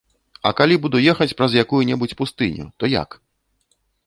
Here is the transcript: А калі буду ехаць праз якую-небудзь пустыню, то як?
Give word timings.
А 0.49 0.51
калі 0.61 0.75
буду 0.85 0.97
ехаць 1.13 1.35
праз 1.41 1.51
якую-небудзь 1.63 2.17
пустыню, 2.23 2.65
то 2.81 2.91
як? 3.03 3.09